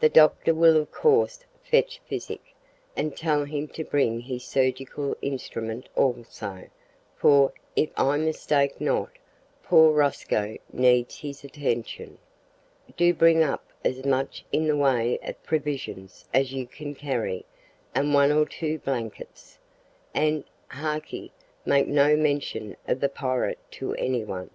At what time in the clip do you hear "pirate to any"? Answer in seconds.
23.08-24.24